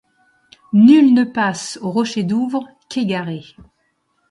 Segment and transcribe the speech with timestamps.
[0.73, 3.43] Nul ne passe aux rochers Douvres qu’égaré.